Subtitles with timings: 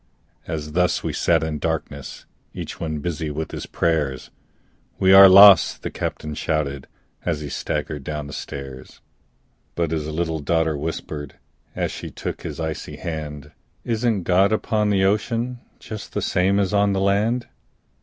[0.47, 4.31] As thus we sat in darkness Each one busy with his prayers,
[4.97, 6.87] "We are lost!" the captain shouted,
[7.23, 8.99] As he staggered down the stairs.
[9.75, 11.35] But his little daughter whispered,
[11.75, 13.51] As she took his icy hand,
[13.85, 17.45] "Isn't God upon the ocean, Just the same as on the land?"